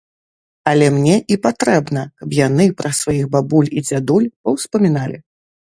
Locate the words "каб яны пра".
2.23-2.89